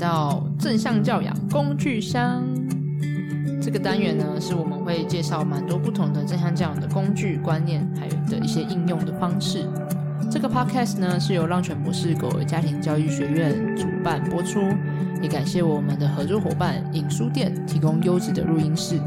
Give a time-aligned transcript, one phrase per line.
[0.00, 2.42] 到正向教养工具箱。
[3.62, 9.68] 这个单元呢，是我们会介绍蛮多不同的正向教养的工具、观念，还有的一些应用的方式。
[10.32, 14.60] 这个 podcast 呢，是由浪犬博士狗儿家庭教育学院主办播出，
[15.20, 18.98] 也感谢我们的合作伙伴影书店提供优质的录音室。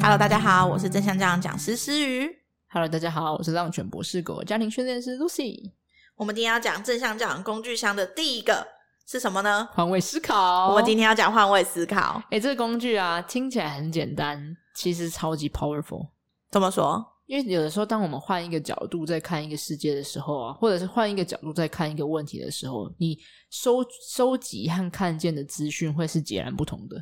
[0.00, 2.28] Hello，大家好，我是正向教养讲师思瑜。
[2.72, 5.70] Hello，大家好，我是浪犬博士狗儿家庭训练师 Lucy。
[6.16, 8.79] 我们今天要讲正向教养工具箱的第一个。
[9.10, 9.68] 是什么呢？
[9.72, 10.68] 换位思考。
[10.68, 12.22] 我们今天要讲换位思考。
[12.30, 16.10] 哎，这个工具啊，听起来很简单，其实超级 powerful。
[16.48, 17.04] 怎么说？
[17.26, 23.18] 因为有的时候，当我们换一个角度在看一个世界的时候啊，或者是换一个角度在看一个问题的时候，你
[23.50, 26.96] 收收集和看见的资讯会是截然不同的。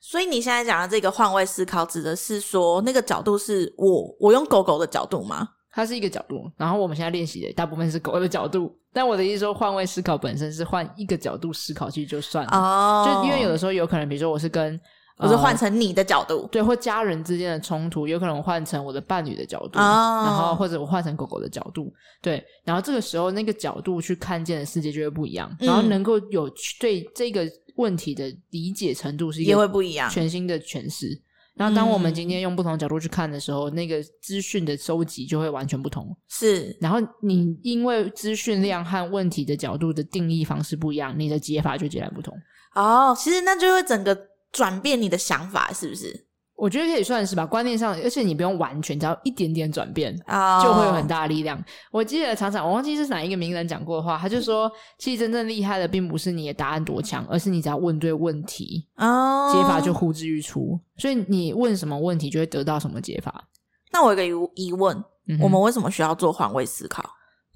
[0.00, 5.46] 所以你现在讲的这个换位思考，指的是说那个角度是我我用狗狗的角度吗？
[5.70, 8.74] 它是一个角度，然后我们现在练习的大部分是狗的角度。
[8.92, 12.50] 但我的意思说，换位思考本身是换一个角度思考其实就算了。
[12.52, 14.78] 哦，就因为有的时候有可能，比如说我是跟
[15.18, 31.18] 我是换成你的角度，呃，对，或家人之间的冲突，有可能换成我的伴侣的角度，哦，然后或者我换成狗狗的角度，对，然后这个时候那个角度去看见的世界就会不一样，然后能够有对这个问题的理解程度是一个也会不一样，全新的诠释。
[31.54, 36.16] 然后，当我们今天用不同的角度去看的时候，嗯、那个资讯的收集就会完全不同。
[36.28, 42.34] 是，然后你因为资讯量和问题的角度的定义方式不一样，你的解法就截然不同。
[42.74, 44.18] 哦，其实那就会整个
[44.50, 46.26] 转变你的想法，是不是？
[46.54, 50.62] 我觉得可以算是吧，观念上，而且你不用完全，只要一点点转变，oh.
[50.62, 51.60] 就会有很大的力量。
[51.90, 59.56] 我记得常常，我忘记是哪一个名人讲过的话，他就说，其实真正厉害的，并不是你的答案多强，而是你只要问对问题，哦，oh.
[59.56, 60.78] 解法就呼之欲出。
[60.98, 63.48] 所以你问什么问题，就会得到什么解法。
[63.90, 67.04] 那我有个疑问，嗯、我们为什么需要做换位思考？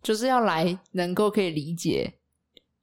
[0.02, 2.12] 就是要来能够可以理解。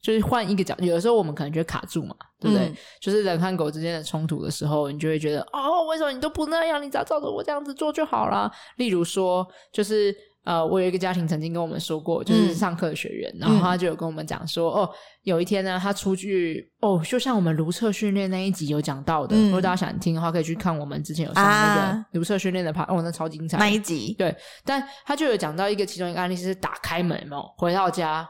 [0.04, 2.68] 就是换一个角度，有的时候我们可能就会卡住嘛，对不对？
[2.68, 6.84] 嗯、就是人和狗之间的冲突的时候，你就会觉得哦，为什么你都不那样？
[6.84, 8.52] 你只要照着我这样子做就好了。
[8.76, 10.14] 例如说，就是
[10.44, 14.90] 呃，我有一个家庭曾经跟我们说过，就是上课的学员，嗯、然后他就有跟我们讲说，哦，
[15.22, 24.14] 有一天呢，他出去，哦，就像我们如厕训练那一集有讲到的，嗯、如果大家想听的话，可以去看我们之前有上那个如厕训练的 part，、啊、哦，那超精彩那一集。
[24.20, 28.28] 对，但他就有讲到一个其中一个案例，是打开门哦，回到家。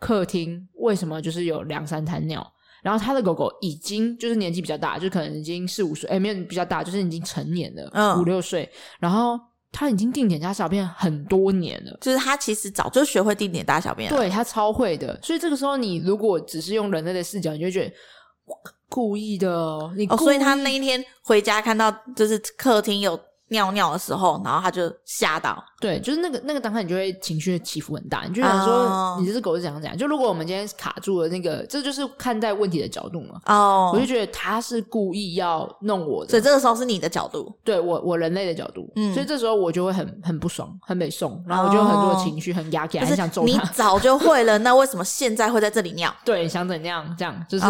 [0.00, 2.44] 客厅为什么就是有两三滩尿？
[2.82, 8.68] 然后他的狗狗已经就是年纪比较大，就可能已经四五岁，哎，没有比较大，就是已经成年了，嗯，五六岁。
[8.98, 9.38] 然后
[9.70, 15.20] 他已经定点大小便很多年了，就是他其实早就学会定点大小便了，对，他超会的。
[15.22, 17.94] 所以这个时候，你如果只是用人类的视角，你就觉得
[18.88, 20.14] 故意的，你故。
[20.14, 23.20] 哦，所以他那一天回家看到就是客厅有。
[23.52, 29.20] 尿尿的时候，然后他就吓到，对，就是那个那个当下，你就会情绪起伏很大，你就想说，oh.
[29.20, 29.96] 你这只狗是怎样怎样。
[29.96, 33.40] 就如果我们今天卡住了那个，这就是看待问题的角度嘛。
[33.46, 33.94] 哦，oh.
[33.94, 43.46] 我就觉得他是故意要弄我的，所以这个时候是你的角度，对我我人类的角度，嗯，所以这时候我就会很很不爽，很没送，然后我就很多情绪很压起来，很想揍他。
[43.46, 46.14] 你早就会了，那为什么现在会在这里尿？
[46.24, 47.04] 对，想怎样？
[47.18, 47.64] 这样就是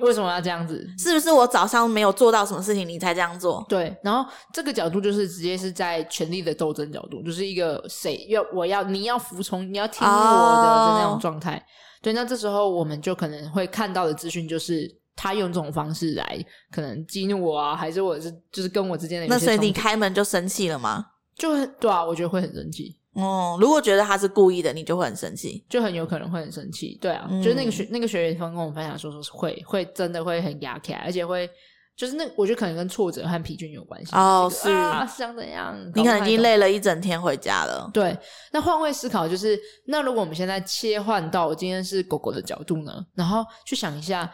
[0.00, 0.86] 为什么要这样子？
[0.98, 3.64] 是不是我早上没有做到什么事情，你才这样做？
[3.68, 6.02] 对，然后这个角度就是直接是在。
[6.10, 11.52] 权力的斗争角度，就是一个谁要我要你要服从，你要听我的的那种状态。
[11.52, 11.62] Oh.
[12.02, 19.26] 对，那这时候我们就可能会看到的资讯，就是他用这种方式来可能激怒我啊，还是我是就是跟我之间的。
[19.28, 21.06] 那所以你开门就生气了吗？
[21.36, 22.96] 就很对啊，我觉得会很生气。
[23.12, 26.98] 哦，如果觉得他是故意的，你就会很生气，就很有可能会很生气。
[27.00, 31.48] 对啊，嗯、就是那个学那个学员方跟我们分享说，说是会会真的会很压起来，而且会。
[31.94, 34.16] 就是那，我觉得可能跟挫折和疲倦有关系。
[34.16, 35.76] 哦，是啊，想怎样？
[35.94, 37.88] 你可能已经累了一整天回家了。
[37.92, 38.16] 对，
[38.50, 43.04] 那换位思考就是，那如果我们现在切换到今天是狗狗的角度呢？
[43.14, 44.28] 然后去想一下，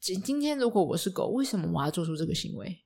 [0.00, 2.76] 今今天如果我是狗，为什么我要做出这个行为？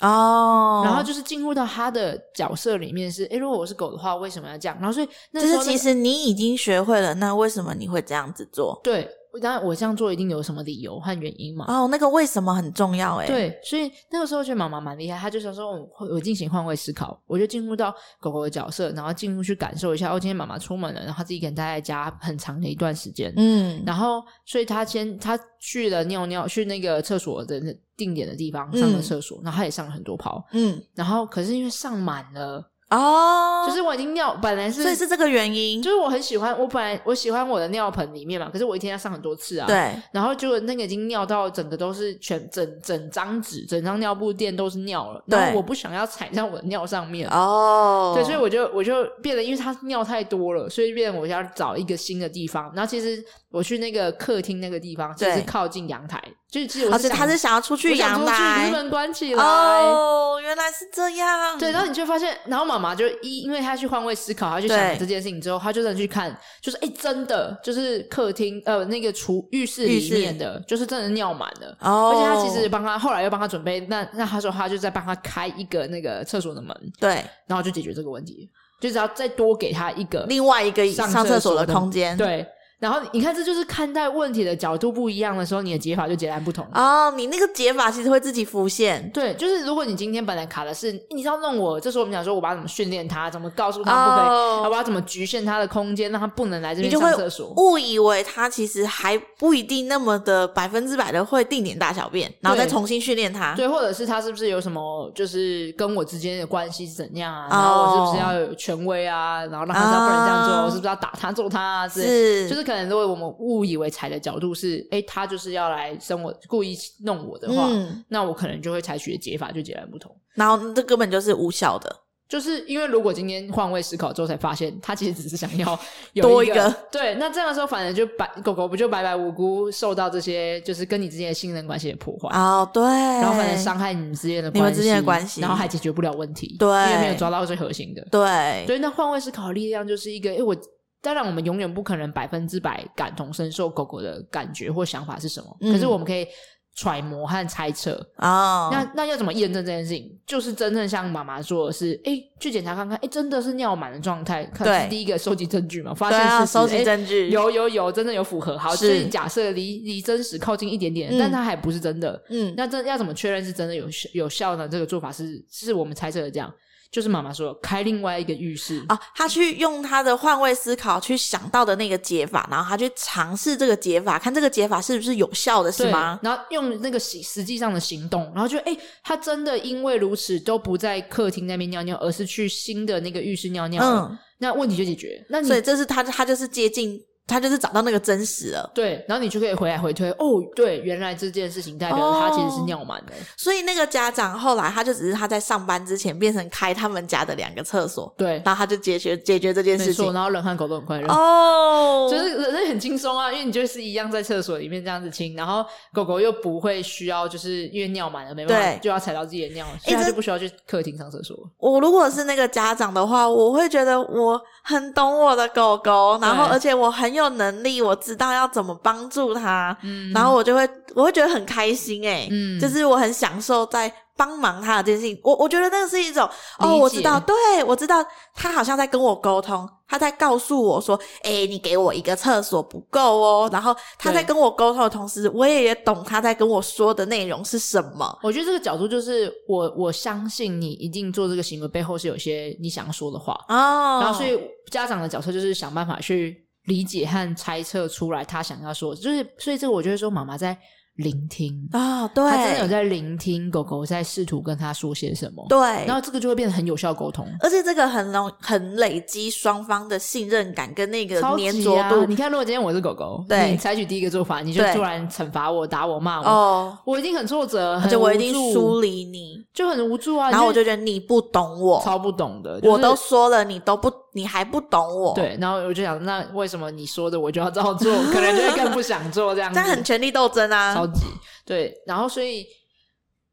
[0.00, 4.76] 哦，然后就是进入到他的角色里面是，哎，如果我是狗的话，为什么要这样？
[4.78, 8.80] 然后所以，那就是其实你已经学会了，那为什么你会这样子做？
[8.82, 9.08] 对。
[9.40, 11.64] 当然，我这样做一定有什么理由和原因嘛？
[11.68, 13.26] 哦，那个为什么很重要诶。
[13.26, 20.12] 对，所以那个时候觉得妈妈蛮厉害，她就想说我我进行换位思考，我就进入到狗狗的角色，然后进入去感受一下。
[20.12, 27.60] 哦，今天妈妈出门了，然后她自己一个人待在家很长的一段时间，嗯，然后所以她先她去了尿尿，去那个厕所的
[27.96, 32.70] 定点的地方上了厕所，嗯、然后她也上了很多泡，嗯，然后可是因为上满了。
[32.90, 47.28] 哦，就是我已经尿本来是，所以是这个原因，就是我很喜欢我本来我喜欢我的尿盆里面嘛，可是我一天要上很多次啊，对，然后就那个已经尿到整个都是全整整张纸整张尿布垫都是尿了，然后我不想要踩在我的尿上面。
[47.28, 63.58] 哦，对，所以我就我就变得因为它尿太多了，所以变得我要找一个新的地方，然后其实我去那个客厅那个地方就是靠近阳台，就是其实我是他是想要出去阳台，把门关起来哦，原来是这样，对，然后你就发现，然后妈妈就一因为。
[63.58, 66.30] 因为他去换位思考，她去想这件事情之后，她就真的去看，
[66.62, 71.76] 就是哎、欸，真的就是客厅呃那个厨浴室里面的，就是真的尿满了。
[71.80, 78.48] 哦，而且她其实帮他后来又帮他准备，那那他说他就在帮他开一个那个厕所的门，对，然后就解决这个问题，
[78.80, 82.46] 就只要再多给他一个另外一个上厕所的空间，对。
[82.78, 87.12] 然后你看，这就是看待问题的角度不一样的时候，你的解法就截然不同哦。
[87.16, 89.10] 你那个解法其实会自己浮现。
[89.12, 97.52] 对，就是如果你今天本来卡的是你知道弄我，这时候我们想说，我把他怎么训练他，怎么告诉他不可以，哦、我要怎么局限他的空间，让他不能来这边上厕所。
[97.56, 103.54] 误以为他其实还不一定那么的百分之百的会定点大小便，然后再重新训练他。
[103.56, 107.48] 对，或者是他是不是有什么，就是跟我之间的关系是怎样啊？
[107.50, 109.44] 然后我是不是要有权威啊？
[109.46, 111.88] 然后让他知道不能这样做，哦、我是不是要打他揍他啊？
[111.88, 113.28] 是，就是可能如果我们。
[113.38, 120.14] 误以为踩的角度是，哎、欸，他就是要来生我，故意弄我的话，嗯、那我可能就会采取的解法就截然不同。
[120.34, 121.96] 然后这根本就是无效的，
[122.28, 125.78] 就是因为如果今天换位思考之后才发现，他其实只是想要
[126.14, 140.56] 有一多一个，对，那这样的时候，反而就白狗狗不就白白无辜受到这些，就是跟你之间的信任关系的破坏哦，对，然后反正伤害你们之间的关系，你们之间的关系，然后还解决不了问题，对，因为没有抓到最核心的，对，所以那换位思考的力量就是一个，哎，我。
[141.00, 145.56] 当然，我们永远不可能百分之百感同身受狗狗的感觉或想法是什么。
[145.60, 146.26] 嗯、可是我们可以
[146.74, 148.68] 揣摩和猜测哦。
[148.72, 150.10] 那那要怎么验证这件事情？
[150.26, 154.44] 就是真正像妈妈说的是，哎，去检查看看，哎，真的是尿满的状态。
[154.58, 158.58] 对，是第一个收集证据嘛，发现是、啊、收集证据，有有有，真的有符合。
[158.58, 162.20] 好，所以假设离离真实靠近一点点，嗯、但它还不是真的。
[162.28, 164.68] 嗯，那这要怎么确认是真的有有效呢？
[164.68, 166.52] 这个做法是是我们猜测的这样。
[166.90, 176.18] 就是妈妈说开另外一个浴室啊，他去用他的换位思考去想到的那个解法，然后他去尝试这个解法，看这个解法是不是有效的，是吗？
[176.22, 185.24] 然后用那个实实际上的行动，然后就哎，他真的因为如此都不在客厅那边尿尿，而是去新的那个浴室尿尿，嗯，那问题就解决。
[185.28, 187.00] 那你所以这是他他就是接近。
[187.28, 211.36] 他就是找到那个真实了，对，然后你就可以回来回推，哦，对，原来这件事情代表他其实是尿满的，所以那个家长后来他就只是他在上班之前变成开他们家的两个厕所，对，然后他就解决解决这件事情，然后人和狗都很快乐，哦，就是人很轻松啊，因为你就是一样在厕所里面这样子亲，然后狗狗又不会需要就是因为尿满了没办法就要踩到自己的尿，所以他就不需要去客厅上厕所。
[211.58, 217.98] 我如果是那个家长的话，我会觉得我很懂我的狗狗，然后而且我很有能力，我。
[217.98, 225.20] 知道要怎么帮助他，嗯，然后我就会，我会觉得很开心，诶，嗯，就是我很享受在帮忙他的这件事情。
[225.22, 226.26] 我我觉得那个是一种，
[226.58, 227.34] 哦，我知道，对，
[227.66, 228.02] 我知道，
[228.34, 233.50] 他好像在跟我沟通，他在告诉我说，诶，你给我一个厕所不够哦。
[233.52, 238.18] 然后他在跟我沟通的同时，我也也懂他在跟我说的内容是什么。
[238.22, 243.98] 我觉得这个角度就是，我我相信你一定做这个行为背后是有些你想要说的话哦。
[244.00, 246.47] 然后所以家长的角色就是想办法去。
[246.68, 250.56] 理解和猜测出来他想要说，就是所以这个我就会说妈妈在。
[250.98, 262.04] 聆听啊、哦，对，他真的有在聆听狗狗在试图跟他说些什么，对，然后这个就会变得很有效沟通，而且这个很容很累积双方的信任感跟那个粘着度、啊。
[262.08, 270.32] 你看，如果今天我是狗狗，对，你采取第一个做法，你就突然惩罚我、打我、骂我，哦，我一定很挫折，而且我一定疏离你，就很无助啊。
[270.32, 275.14] 然后我就觉得你不懂我，超不懂的，就是、我都说了，你都不，你还不懂我。
[275.14, 277.92] 对，然后我就想，那为什么你说的我就要照做？
[278.12, 281.02] 可能就会更不想做这样子， 但很权力斗争啊，超级。
[281.44, 282.46] 对，然后所以，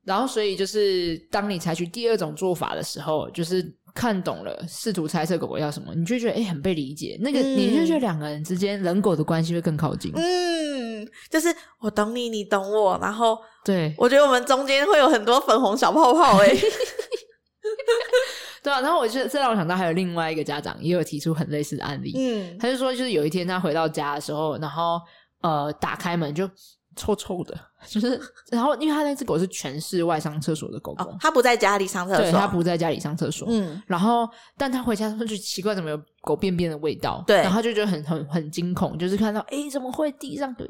[0.04, 7.18] 然后所以就是，当你采取第二种做法的时候，就是看懂了，试图猜测狗狗要什么，你就觉得哎，很被理解。
[7.22, 10.12] 那个，嗯、你就觉得两个人之间人狗的关系会更靠近。
[10.16, 16.56] 嗯，就是我懂你，你懂我，然后对，我觉得我们中间会有很多粉红小泡泡哎。
[18.66, 22.14] 对啊，然后我就这让我想到还有另外一个家长也有提出很类似的案例。
[22.18, 25.00] 嗯，他就说，就是有一天他回到家的时候，然后
[25.42, 26.50] 呃，打开门就。
[26.98, 27.54] 臭臭的，
[27.86, 28.18] 就是，
[28.50, 34.26] 然后因为他那只狗是全室外上厕所的狗狗，哦，他不在家里上厕所，对，他不在家里上厕所，嗯，然后
[34.58, 40.66] 但他回家他就奇怪怎么有狗便便的味道，对，然后他就觉得很很很惊恐，就是看到哎怎么会地上对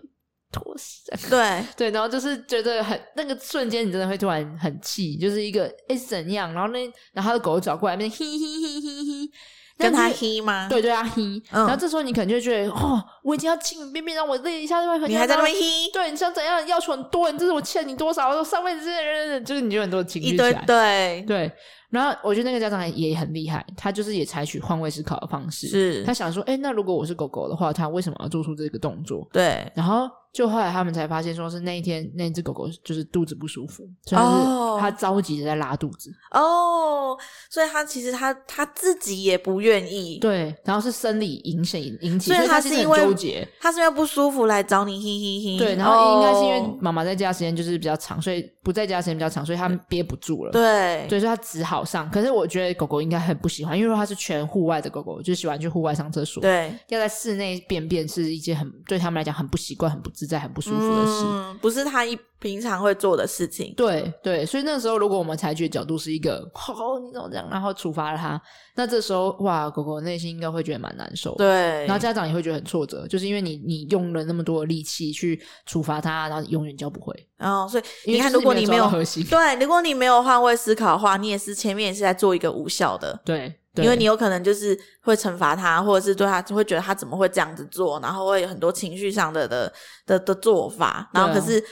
[0.52, 1.12] 拖死。
[1.30, 6.54] 对 对，然后就是觉得很那个瞬间，你真的会突然很气，就是一个哎是怎样？
[6.54, 6.84] 然后那
[7.14, 9.32] 然后他的狗找过来，那边嘿嘿嘿嘿嘿。
[9.78, 10.70] 跟他嘿吗？
[10.70, 11.22] 对对啊，嘿。
[11.52, 15.10] 然后这时候你可能就觉得，哦，我已经要亲你便便，让我累一下就会很。
[15.10, 15.62] 你还在那边嘿？
[15.92, 16.66] 对，你想怎样？
[16.66, 18.30] 要求很多，你这是我欠你多少？
[18.30, 20.64] 我说上辈子这些人，就是你就很多情绪起来。
[20.66, 21.52] 对对。
[21.90, 25.68] 然后我觉得那个家长也很厉害，他就是也采取换位思考的方式。
[25.68, 26.06] 是。
[26.06, 29.28] 他想说，哎，那如果我是狗狗的话，他为什么要做出这个动作？
[29.34, 29.70] 对。
[29.76, 30.10] 然后。
[30.36, 36.14] 就后来他们才发现，说是那一天那只狗狗就是肚子不舒服，所以是它着急的在拉肚子。
[36.32, 37.18] 哦，
[37.50, 40.20] 所以它其实它它自己也不愿意。
[40.20, 45.58] 对，然后是生理影响引起，所以它是因为纠结，它是因为不舒服来找你，嘿嘿嘿。
[45.58, 50.52] 对，然后应该是因为妈妈在家时间就是比较长，所以不在家时间比较长，所以它憋不住了。
[50.52, 52.12] 对，所以说它只好上。
[52.12, 56.42] 可是我觉得狗狗应该很不喜欢，因为它是全户外的狗狗，就喜欢去户外上厕所。
[56.42, 61.06] 对，要在室内便便是一件很对他们来讲很不习惯、很不自在、很不舒服的。
[61.24, 63.74] 嗯，不是他一平常会做的事情。
[63.76, 68.40] 对对，所以那个时候，如果我们采取的角度是一个“好、哦，你怎么这样”，然后处罚了他，
[68.76, 71.34] 那这时候哇，狗狗内心应该会觉得蛮难受。
[71.36, 77.14] 对，然后家长也会觉得很挫折，就是因为你你用了那么多的力气去处罚他，然后你永远教不会。
[77.40, 83.20] 哦，所以你看，如果你没有，你没有对，如果你没有换位思考的话，你也是前面也是在做一个无效的。
[83.26, 83.54] 对。
[83.78, 89.72] 因为你有可能就是会惩罚他，或者是对他就会觉得他怎么会这样子做，然后会有很多情绪上的的
[90.06, 91.64] 的的做法，然后可是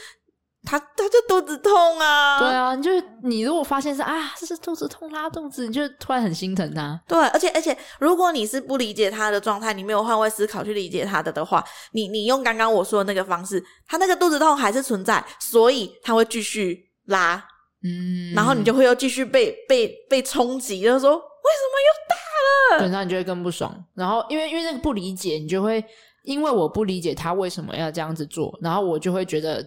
[0.66, 2.90] 他他就肚子痛啊，对啊，你就
[3.24, 6.98] 你如果发现是啊，这是肚子痛拉肚子，你就突然很心疼他。
[7.08, 17.36] 对，而且而且如果你是不理解他的状态，你没有换位思考去理解他的的话，你你用刚刚我说的那个方式，他那个肚子痛还是存在，所以他会继续拉，
[17.84, 21.22] 嗯，然后你就会又继续被被被冲击，就是说。
[21.44, 22.80] 为什么又大了？
[22.80, 23.86] 对，那你就会更不爽。
[23.94, 25.84] 然后，因为因为那个不理解，你就会
[26.24, 29.64] 因为我不理解他为什么要这样子做，然后我就会觉得，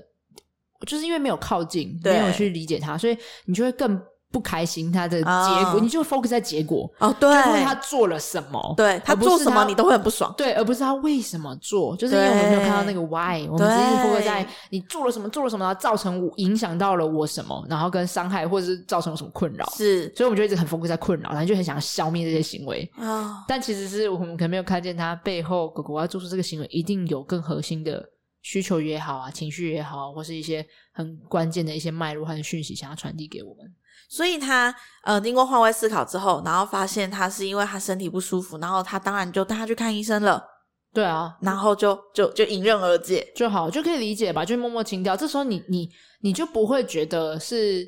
[0.87, 4.03] 就是因为没有靠近，没有去理解他，所以你就会更。
[4.37, 5.81] 不开心，他的结果，oh.
[5.81, 22.87] 你就 focus 在结果哦，对，就是他做了什么，对他做什么，你都会很不爽，对，而不是他为什么做，就是因为我们没有看到那个 why，我们只是 focus 在你做了什么，做了什么，然后造成影响到了我什么，然后跟伤害或者是造成了什么困扰，是，所以我们就一直很 focus 在困扰，然后就很想要消灭这些行为。
[22.99, 23.45] 啊，oh.
[23.49, 28.05] 但其实是我们可能没有看见他背后狗狗要做出这个行为，一定有更核心的
[28.43, 33.65] 需求也好啊，情绪也好，或是一些很关键的一些脉络和讯息想要传递给我们。
[34.09, 40.43] 所以他呃，经过换位思考之后，然后发现他是因为他身体不舒服，然后他当然就带他去看医生了。
[40.93, 45.17] 对啊，然后就就就迎刃而解就好，就可以理解吧，就默默清掉。
[45.17, 45.89] 这时候你你
[46.23, 47.87] 你就不会觉得是。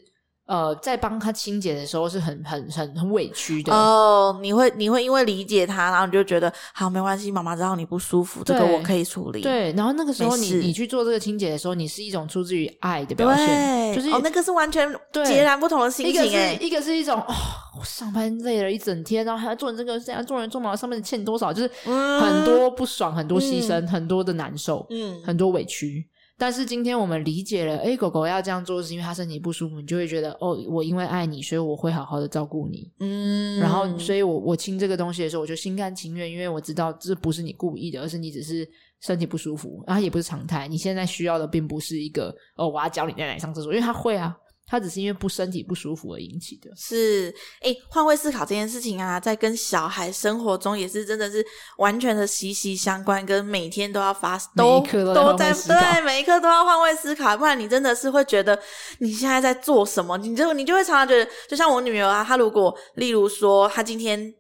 [0.49, 4.39] 呃，在帮他清洁的时候是很很很很委屈的哦。
[4.41, 9.43] 你会你会因为理解他，然后你就觉得好没关系，妈妈知道你不舒服，这个我可以处理。
[9.43, 14.91] 对，然后那个时候你你去做这个清洁的时候，你是一种出自于爱的表现，就是哦，那个是完全
[15.27, 16.15] 截然不同的心情。
[16.15, 17.35] 一个是一个是一种哦，
[17.79, 26.09] 我上班累了一整天，然后还要做这个，这样做人做毛，上面欠多少，就是很多不爽，很多牺牲，很多的难受，嗯，很多委屈。
[26.41, 32.89] 但是今天我们理解了，诶，狗狗要这样做是因为它身体不舒服，你就会觉得，哦，我因为爱你，所以我会好好的照顾你。
[33.01, 38.67] 嗯，然后，所以我我亲这个东西的时候，我就心甘情愿，因为我知道这不是你故意的，而是你只是
[39.01, 40.69] 身体不舒服，然后也不是常态。
[40.69, 44.37] 你现在需要的并不是一个，哦，我要教你在哪里上厕所，因为它会啊。
[44.69, 46.71] 他只是因为不身体不舒服而引起的。
[46.77, 51.45] 是，哎，换位思考这件事情啊，在跟小孩生活中也是真的是
[51.79, 58.59] 完全的息息相关，跟每天都要发，都都，都在对，每一刻都要换位思考，不然你真的是会觉得
[58.99, 64.35] 你现在在做什么，你就你就会常常觉得，就像我女儿啊，她如果例如说她今天。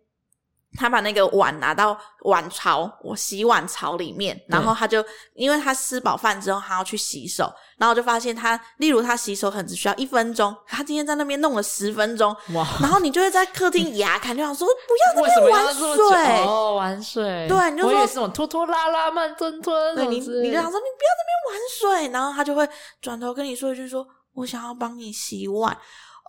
[0.76, 5.02] 他把那个碗拿到碗槽，我洗碗槽里面，然后他就，
[5.34, 12.66] 因为他吃饱饭之后，他要去洗手，然后就发现他，例如他洗手可能只需要一分钟，他今天在那边弄了十分钟，哇！
[12.80, 16.44] 然后你就会在客厅牙看，就想说不要在那边玩水。
[16.44, 22.68] 哦，玩水，对，你就说我也是这种拖拖拉拉、慢吞吞，对你，你就想说你不要在那边玩水，然后他就会
[23.00, 25.76] 转头跟你说一句说，说我想要帮你洗碗。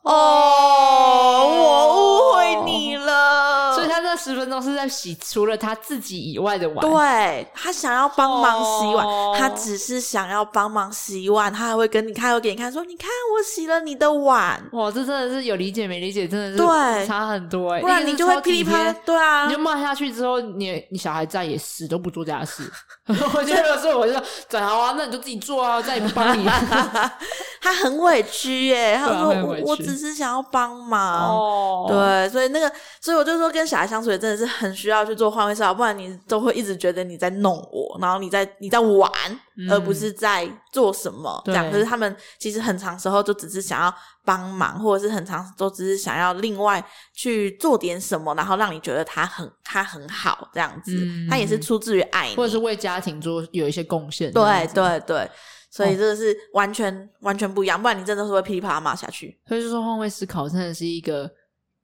[0.04, 3.74] 哦，我误会你了。
[3.76, 6.80] 所以他那十分钟是在洗除了他自己以外的碗。
[6.80, 9.06] 对，他想要帮忙洗碗，
[9.38, 14.62] 他只是想要帮忙洗碗，他还会跟你看，会给你看，说你看我洗了你的碗。
[14.74, 17.82] 哇，这真的是有理解没理解，真的是对差很多哎。
[17.82, 22.64] 不然你就会噼里啪啦，对啊，你就骂下去之后，你你小孩再也死都不做家事。
[23.08, 26.46] 我觉得所以我就说，整好啊，那你就自己做啊，再也不帮你。
[27.62, 39.12] 他很委屈耶，他说我我只是想要帮忙，哦、对，所以那个，所以我就说跟小孩相处也真的是很需要去做换位思考，不然你都会一直觉得你在弄我，然后你在你在玩，
[39.58, 41.70] 嗯、而不是在做什么这样。
[41.72, 43.94] 可是他们其实很长时候就只是想要
[44.24, 50.94] 帮忙，或者是很长都只是想要另外去做点什么，然后让你觉得他很他很好这样子。
[50.96, 54.32] 嗯、他也是出自于爱你，或者是为家庭做有一些贡献。
[54.32, 55.30] 对对对，
[55.70, 59.40] 所以这个是完全、哦、完全不一样，不然你真的是会噼里啪啦骂下去。
[59.48, 61.30] 所以就说换位思考真的是一个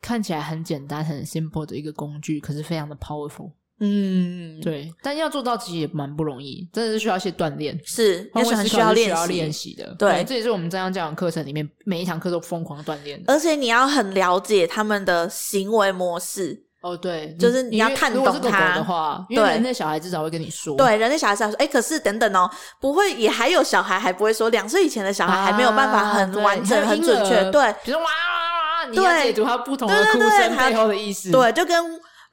[0.02, 3.52] 看起来很简单、很 simple 的一个工具，可是非常的 powerful。
[3.80, 9.94] 嗯，对，但要做到其实也蛮不容易，真的是需要一些锻炼，是，也是很需要练习的。
[10.00, 13.34] 对，这也是我们正向教养课程里面每一堂课都疯狂锻炼的。
[13.34, 16.64] 而且你要很了解他们的行为模式。
[16.86, 20.78] 哦，对，就是你要看懂他的话，因为人类小孩至少会跟你说。
[20.78, 22.48] 对，人类小孩至少说，哎，可是等等哦，
[22.80, 27.50] 不会，也还有小孩还不会说，两岁以前的小孩还没有办法很完整、很准确。
[27.50, 31.32] 对，比如说哇哇哇，你要解读他不同的哭声背后的意思。
[31.32, 31.84] 对，就跟。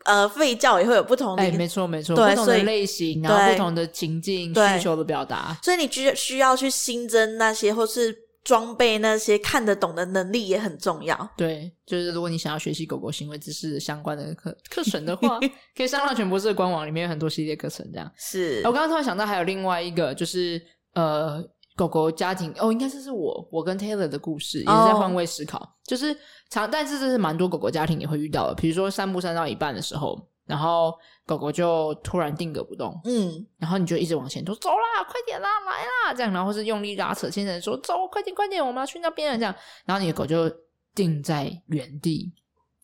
[0.04, 8.12] 呃，吠叫也会有不同的，哎，没错没错，对，不同的类型，然后不同的情境需求的表达，所以你需需要去新增那些，或是
[8.44, 11.30] 装备那些看得懂的能力也很重要。
[11.36, 15.38] 对，就是如果你想要学习狗狗行为知识相关的课 课程的话，
[15.76, 17.88] 可以上浪犬博士的官网，里面有很多系列课程。
[17.92, 18.58] 这样是。
[18.64, 20.60] 我刚刚突然想到，还有另外一个，就是
[20.94, 21.42] 呃。
[21.74, 25.68] 狗狗家庭哦，应该这是我我跟 Taylor 的故事，也是在换位思考，oh.
[25.86, 26.14] 就是
[26.50, 28.54] 常，但是这是蛮多狗狗家庭也会遇到的。
[28.56, 30.92] 比如说散步散到一半的时候，然后
[31.26, 40.50] 狗狗就突然定格不动，嗯，然后你就一直往前走，走啦，快点啦，来啦，这样，然后是用力拉扯，牵着说走，快点快点，我们要去那边了，这样，然后你的狗就
[40.94, 42.32] 定在原地，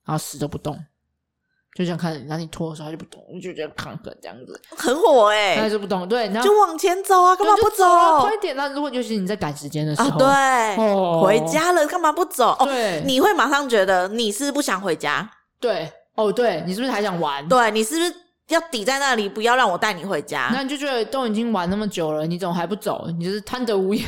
[0.05, 0.79] 然后死都不动。
[1.75, 7.85] 就这样看着你，然后你拖的时候它就不动，你就觉得抗衡这样子，很火哎、欸，他就不动，对，然后就往前走啊，干嘛不走？
[8.23, 8.57] 快点！
[8.57, 12.57] 那如果尤其你在赶时间的时候，啊、对，哦、回家了，干嘛不走？
[12.65, 15.31] 对、哦，你会马上觉得你是不想回家？
[15.61, 17.47] 对，哦，对，你是不是还想玩？
[17.49, 18.13] 对，你是不是
[18.49, 20.51] 要抵在那里，不要让我带你回家？
[20.53, 23.07] 那你就觉得都已经玩那么久了，你怎么还不走？
[23.17, 24.05] 你就是贪得无厌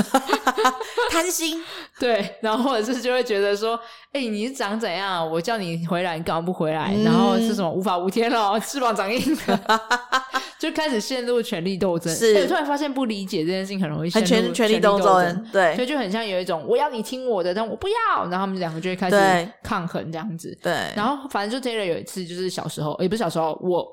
[1.10, 1.64] 贪心。
[1.98, 3.76] 对，然后或者是就会觉得说，
[4.12, 5.26] 哎、欸，你是长怎样？
[5.30, 6.92] 我叫你回来，你干嘛不回来？
[6.94, 9.80] 嗯、然后是什么无法无天了，翅膀长硬了，
[10.64, 12.14] 就开始陷入权力斗争。
[12.14, 15.48] 是、欸，突然发现不理解这件事情很容易陷入权权力斗争。
[15.52, 20.56] 对，所以就很像有一种我要你听我的，但我不要，然后他们两个就会开始抗衡这样子。
[20.62, 23.86] 对，然后反正就 Taylor 有一次就是小时候，也不是小时候，我。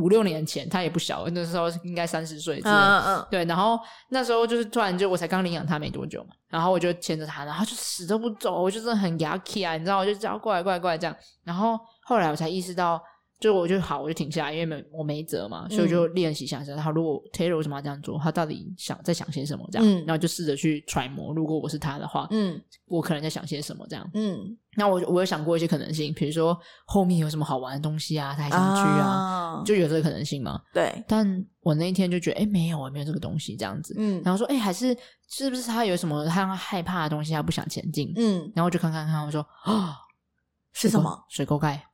[0.00, 2.60] 五六年前，他也不小，那时候应该三十岁。
[2.64, 3.44] 嗯嗯嗯，对。
[3.44, 11.14] 然后那时候就是突然就我才刚领养他没多久嘛，然后我就牵着他，然后就死都不走，我就真的很牙气啊，你知道，我就叫过来过来过来这样。
[11.44, 13.00] 然后后来我才意识到，
[13.44, 24.56] 就我就好，我就停下来，因为没我没辙嘛，所以我就练习想象，他如果 Taylor 为什么要这样做，他到底想在想些什么这样，嗯、然后就试着去揣摩，如果我是他的话，嗯，我可能在想些什么这样，嗯。
[24.76, 30.60] 那我我有想过一些可能性，比如说后面有什么好玩的东西啊，他还想去啊，就有这个可能性嘛。
[30.72, 33.94] 对，但我那一天就觉得，哎，没有，我没有这个东西，这样子。
[33.98, 34.96] 嗯，然后说，哎，还是
[35.28, 38.10] 是不是他有什么他害怕的东西，他不想前进？
[38.16, 39.94] 嗯，然后我就看看看，我说啊，
[40.72, 41.24] 是什么？
[41.28, 41.86] 水沟盖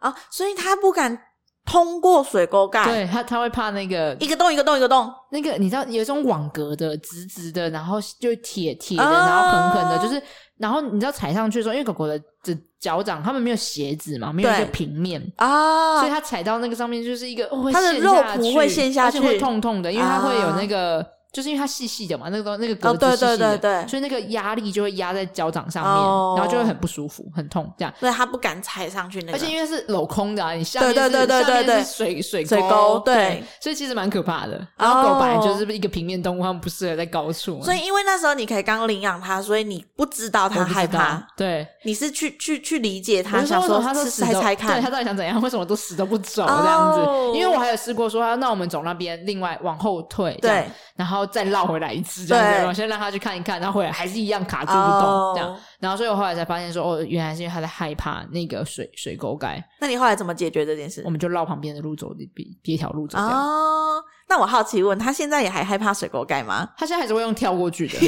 [0.00, 1.16] 啊，所以他不敢
[1.64, 2.84] 通过水沟盖。
[2.84, 10.20] 对他，他会怕那个一个洞一个洞一个洞，那个你知道有一种网格的直直的，然后就铁铁的，然后横横的，就是。
[10.60, 21.02] 然后你知道踩上去的时候，因为狗狗的这脚掌，它们没有鞋子嘛，没有一个平面啊，所以它踩到那个上面就是一个，哦、它的肉不会陷下去，而且会痛痛的，因为它会有那个。
[21.32, 27.94] 就是因为它细细的嘛，那个那个格子细细的，哦、对对对对，所以那个压力就会压在脚掌上面，哦、然后就会很不舒服、很痛，这样。
[28.00, 29.32] 所以它不敢踩上去那个。
[29.32, 34.66] 而且因为是镂空的啊，你下面是对对对对对对，是水水沟，水沟对，对，所以其实蛮可怕的。
[34.76, 37.62] 然后狗本来就是一个平面动物，它们不适合在高处。
[37.62, 41.24] 所以因为那时候你可以刚领养它，所以你不知道它害怕。
[41.36, 45.40] 对，你是去去去理解它，想说它是猜猜看，对，它到底想怎样？
[45.40, 47.00] 为什么都死都不走这样子？
[47.00, 52.26] 哦、因为我还有试过说，那我们走那边，另外往后退，对，然后再绕回来一次。
[52.26, 55.36] 这样子，我先让他去看一看，然后回来还是一样卡住不动，oh.
[55.36, 55.56] 这样。
[55.78, 59.62] 然后，所以我后来才发现说，哦，原来是因为他在害怕那个水水沟盖。
[59.80, 61.02] 那你后来怎么解决这件事？
[61.04, 63.18] 我们就绕旁边的路走，别别条路走。
[63.18, 64.04] 哦，oh.
[64.28, 66.68] 那我好奇问，他现在也还害怕水沟盖吗？
[66.76, 67.98] 他现在还是会用跳过去的。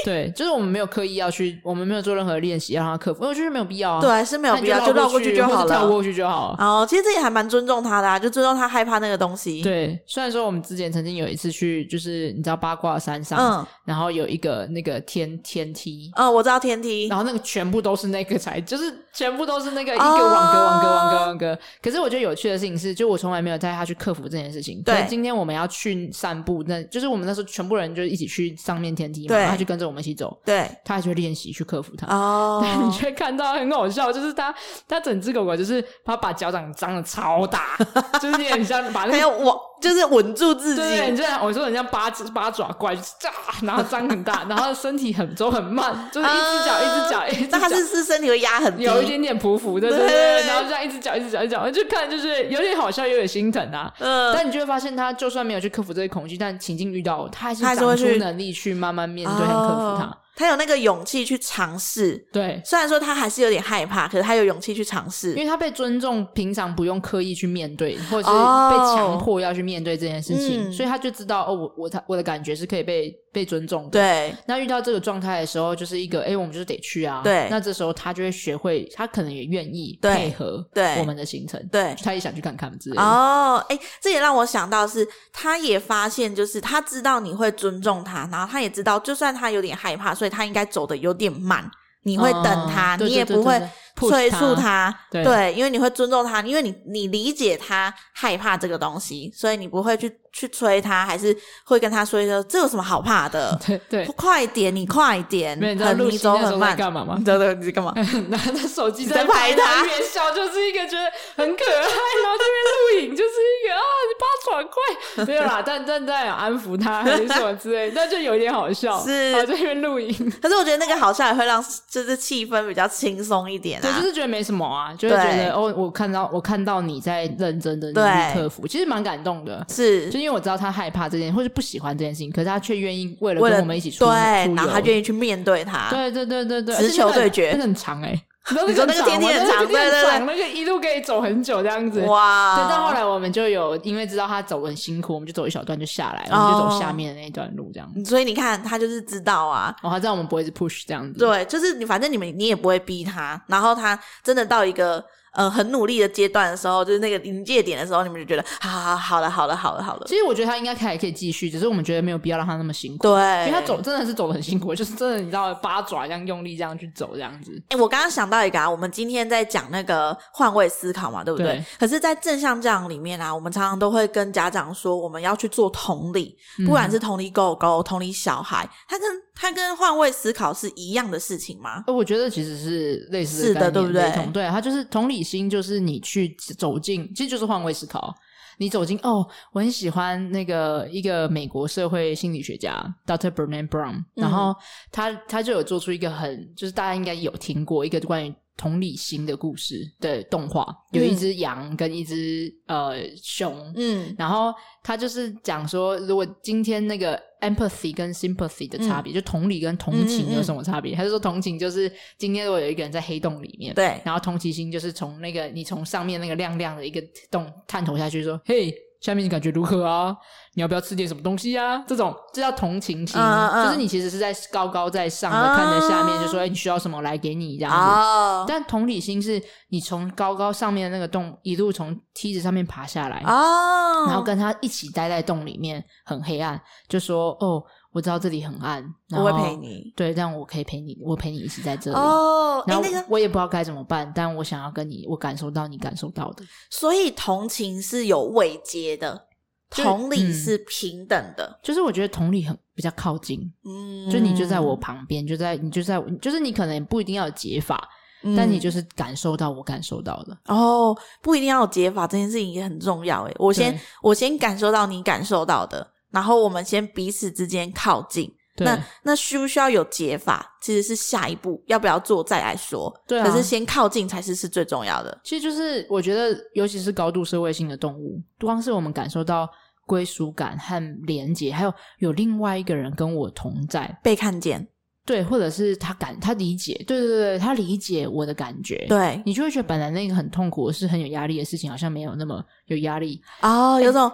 [0.04, 4.00] 对，就是我们没有刻意要去，我们没有做任何练习要让他克服，因为我觉得没有必要啊。
[4.00, 6.56] 对，是没有必要，就绕过去就好了，跳过去就好了。
[6.58, 9.62] 哦，其实这也还蛮尊重他的啊，就尊重他害怕那个东西。
[9.62, 21.58] 对，虽然说我们之前曾经有一次去，就是你知道八卦山上，嗯，然后有一个那个天天梯，嗯，我知道天梯，然后那个全部都是那个才，就是全部都是那个一个网格网格网格网格。
[21.82, 24.82] 可是我觉得有趣的事情是，就我从来没有带他去克服这件事情。
[24.82, 30.38] 对，今天我们要去散步，那就是我们那时候全部人就一起去上面天梯嘛，然后他就跟着我们一起走。
[30.44, 30.70] 对。
[30.84, 34.54] 他还去练习去克服它哦， 但你却看到很好笑，就是他
[34.88, 37.76] 他整只狗狗就是他把脚掌张的超大，
[38.20, 40.80] 就是你很像把那个往就是稳住自己。
[40.80, 43.30] 对，你这样我说人家八只八爪怪，就是炸，
[43.62, 47.48] 然后张很大，然后身体很走很慢，就是一只脚、uh, 一只脚一只脚。
[47.52, 50.46] 那他是是身体会压很低，有一点点匍匐，对对对。
[50.46, 53.92] 然后这样一只脚一只脚一只脚，就看就是有点好笑，有点心疼啊。
[53.98, 54.32] 嗯。
[54.34, 60.16] 但你就会发现，他就算没有去克服这些恐惧，但情境遇到，他还是长出能力去慢慢面对和克服它。
[60.36, 68.34] 他有那个勇气去尝试，对，虽然说他还是有点害怕，可是他有勇气去尝试，因为他被尊重，平常不用刻意去面对，或者是
[68.70, 73.90] 被强迫要去面对这件事情，所以他就知道哦，我我他我的感觉是可以被被尊重的。
[73.90, 77.20] 对，那遇到这个状态的时候，就是一个哎，我们就是得去啊。
[77.22, 83.02] 对，那这时候他就会学会，他可能也愿意配合对我们的行程，对，他也想去看看之类的。
[83.02, 91.10] 哦，哎，这也让我想到是，他也发现，就是他知道你会尊重他，然后他也知道，就算他有点害怕，所以他应该走的有。
[91.20, 91.70] 点慢，
[92.04, 93.60] 你会等他，嗯、你也不会
[93.94, 100.19] 催促他，对，对，因为你会尊重他，因为你你理解他害怕这个东西，所以你不会去。
[100.32, 103.58] 去催他，还是会跟他说一说，这有什么好怕的？
[103.66, 107.20] 对对，快点，你快点，很你走很慢，干嘛吗？
[107.24, 107.92] 对对，你在干嘛？
[108.28, 111.04] 拿着手机在拍他，一边笑，就是一个觉得
[111.36, 120.14] 很可爱，然后这边录影，就是一个啊，你八爪怪，没有啦，但但在安抚他还是什么之类，那就有一点好笑，是，在这边录影。
[120.40, 130.19] 可是我觉得那个好笑也会让就是气氛比较轻松一点啊，对，就是觉得没什么啊，就会觉得哦，我看到我看到你在认真的努力克服，其实蛮感动的，是。
[130.20, 134.12] 因为我知道他害怕这件，或是不喜欢这件事情，可是他却愿意为了跟我们一起出，对，
[134.54, 138.10] 然后他愿意去面对他，对对对对对，直球对决，那个很长哎，
[138.66, 142.56] 你说那个天天很长，对对对，那个一路可以走很久这样子，哇！
[142.56, 147.88] 对，但后来我们就有因为知道他走很辛苦，我们就走一小段就下来，我们就走下面的那一段路这样。
[148.04, 155.04] 所以你看，他就是知道啊，哦，他知道我们不会是 push 这样子，对，就是你反正你们你也不会逼他，然后他真的到一个。
[155.32, 160.06] 呃，很努力的阶段的时候，就是那个临界点的时候，你们就觉得，好好好了，好了，好了，好了。
[160.06, 163.08] 其实我觉得他应该还可以继续，只是我们觉得没有必要让他那么辛苦。
[163.08, 167.52] 对，因为他走真的是走得很辛苦，就是真的，你知道，八爪一样用力这样去走这样子。
[167.68, 171.46] 哎、欸，我刚刚想到一个啊，我们今天在讲那个换位思考嘛，对不对？
[171.46, 171.64] 对。
[171.78, 181.84] 可是，在正向教养里面啊，我们常常都会跟家长说，我们要去做同理，不管是同理狗狗、同理小孩，他跟他跟换位思考是一样的事情吗？
[181.86, 184.12] 我觉得其实是类似的，对不对？
[184.32, 186.00] 对，他就是同理心，就是你。
[186.00, 188.12] 去走进，其实就是换位思考。
[188.58, 193.30] 你走进哦，我很喜欢那个一个美国社会心理学家 Dr.
[193.30, 194.52] Brené Brown，嗯，然后
[194.90, 207.18] 他他就有做出一个很，就是大家应该有听过一个关于同理心的故事的动画，有一只羊跟一只呃熊，嗯，然后他就是讲说，如果今天那个。
[207.40, 210.94] empathy 跟 sympathy 的差别，嗯、就同理跟同情有什么差别？
[210.94, 218.70] 他、就说同情就是今天如果有一个人在黑洞里面，对，然后同情心就是从那个你从上面那个亮亮的一个洞探头下去说，嘿。
[219.00, 220.14] 下面你感觉如何啊？
[220.54, 221.82] 你要不要吃点什么东西啊？
[221.86, 239.92] 这种这叫同情心，uh, uh, 就是你其实是在高高在上的看着下面，uh, 就说：“哎，你需要什么来给你这样子。” uh, 但同理心是你从高高上面的那个洞一路从梯子上面爬下来，uh, 然后跟他一起待在洞里面，很黑暗，就说：“哦。”我知道这里很暗，我会陪你。
[239.96, 241.96] 对，但我可以陪你，我陪你一起在这里。
[241.96, 246.44] 哦，然后我也不知道该怎么办，但我想要跟你，我感受到你感受到的。
[246.70, 249.26] 所以同情是有位阶的，
[249.70, 251.58] 同理是平等的。
[251.64, 257.88] 就是我觉得同理很比较靠近，嗯，就你就在我旁边，就在你就在，就是你可能不一定要有解法，
[258.36, 260.38] 但你就是感受到我感受到的。
[260.46, 263.24] 哦，不一定要有解法，这件事情也很重要。
[263.24, 265.84] 诶，我先我先感受到你感受到的。
[266.10, 270.46] 然后我们先彼此之间靠近，那那需不需要有解法？
[270.60, 272.92] 其实是下一步要不要做再来说。
[273.06, 275.20] 对啊，可是先靠近才是是最重要的。
[275.24, 279.48] 其实就是我觉得，尤其是高度社会性的动物，光是我们感受到
[279.86, 284.66] 归属感和连接，还有有另外一个人跟我同在，被看见，
[285.06, 294.10] 对，或者是他感他理解，对对对，他理解我的感觉，对，你就会觉得本来那个很痛苦、是很有压力的事情，好像没有那么有压力哦，有种。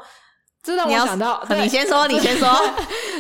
[0.66, 2.48] 这让我想到，你，先说， 你先说。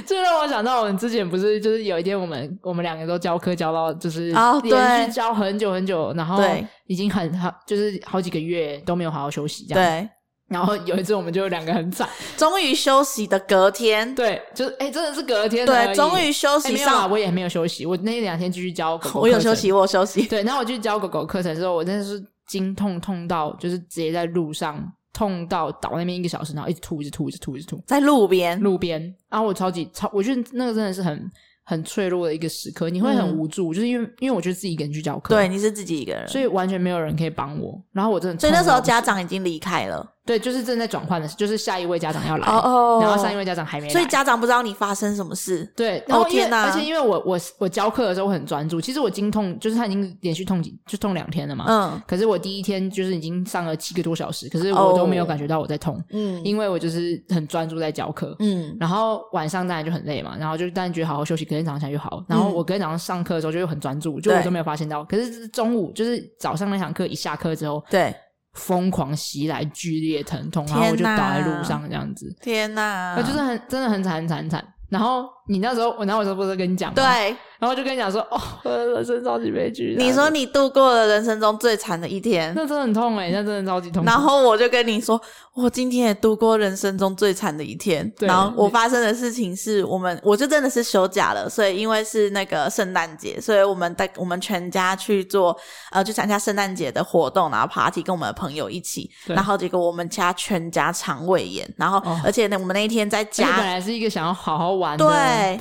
[0.04, 4.32] 这让我想到，我们之前不是就是有一天，我们我们两个都教课教到，就是
[4.64, 6.42] 连续教很久很久，然后
[6.88, 10.00] 已经很好，就是好几个月都没有好好休息这样。
[10.02, 10.08] 对。
[10.48, 15.64] 然后有一次，我们就两个很惨，终于休息的隔天，对，就是哎，真的是隔天。
[15.66, 19.20] 对，终于休息上，欸、我也没有休息，我那两天继续教狗狗。
[19.20, 20.22] 我有休息，我有休息。
[20.26, 24.80] 对，然后我去教狗狗课程的时候，我真的是经痛痛到，就是直接在路上。
[25.16, 29.00] 痛到倒那边一个小时，然后一直吐，一直吐，一直吐，一直吐，在路边，路边。
[29.30, 31.30] 然后我超级超，我觉得那个真的是很
[31.64, 37.82] 很脆弱的一个时刻，你会很无助，嗯、就是因为因为我觉得自己一个人去教课，对，你是自己一个人，所以完全没有人可以帮我。
[37.92, 45.64] 然后我真的，所以那时候家长已经离开了，对，就是正在转换的，就是下一位家长要来，哦哦，然后上一位家长还没来，所以家长不知道你发生什么事。
[45.76, 46.64] 对，然后哦天哪！
[46.64, 68.14] 而且因为我我我教课的时候我很专注，其实我经痛就是他已经连续痛几就痛两天了嘛，嗯，可是我第一天就是已经上了七个多小时，可是我都没有感觉到我在痛，嗯，因为我就是很专注在教课，嗯，然后晚上当然就很累嘛，然后就当然觉得好好休息，隔天早上起来就好，然后我隔天早上上课的时候就又很专注，就我都没有发现到，可是中午就是早上那堂课一下课之后，对。
[68.56, 72.34] 疯狂袭来，剧烈疼痛，然后我就倒在路上，这样子。
[72.42, 73.14] 天哪！
[73.16, 74.66] 那就是很，真的很惨，很惨，很惨。
[74.88, 76.94] 然后你那时候，我那时候不是跟你讲吗？
[76.94, 77.36] 对。
[77.58, 79.96] 然后就跟你讲说，哦，我的人生超级悲剧。
[79.98, 84.04] 你说你度过了人生中最惨的一天，那真的很痛哎，那真的超级痛。
[84.04, 85.18] 然后我就跟你说，
[85.54, 88.06] 我今天也度过人生中最惨的一天。
[88.18, 88.28] 对。
[88.28, 95.56] 然后我发生的事情是我们，我就真的是休假了，所以因为是那个圣诞节，所以我们带我们全家去做
[95.92, 99.10] 呃去参加圣诞节的活动，然后 party 跟我们的朋友一起。
[99.28, 105.06] 然后结果我们家全家肠胃炎，然后而且呢，我们那一天在家本来是一个想要好好玩的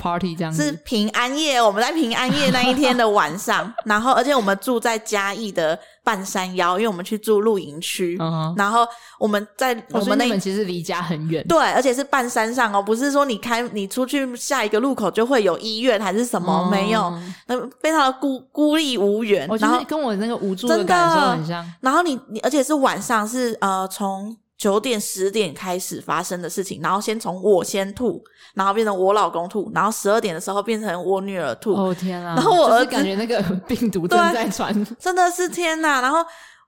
[0.00, 8.58] party 这样子，是平安夜，我们在平安夜那一天的晚上， 然后而且我们住在嘉义的半山腰，因为我们去住露营区，uh huh.
[8.58, 8.86] 然后
[9.18, 17.12] 我们在我们那边其实离家很远，对，而且是半山上哦，不是说你开你出去下一个路口就会有医院还是什么，uh 没有，
[17.46, 21.72] 那非常的孤孤立无援，然后跟我那个无助的感受很像。
[21.80, 24.36] 然后你你而且是晚上是呃从。
[24.58, 28.22] 九点十点开始发生的事情，然后先从我先吐，
[28.54, 31.74] 然后变成我老公吐，然后十二点的时候变成我女儿吐。
[31.74, 32.34] 哦天啊！
[32.36, 36.00] 然后我儿子感觉那个 病毒正在传，真的是天呐！
[36.00, 36.24] 然后